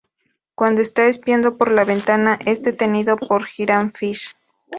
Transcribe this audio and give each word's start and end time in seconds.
Cuando 0.55 0.81
está 0.81 1.05
espiando 1.05 1.57
por 1.59 1.69
la 1.69 1.83
ventana 1.85 2.39
es 2.47 2.63
detenido 2.63 3.17
por 3.17 3.43
Hiram 3.55 3.91
Fish. 3.91 4.35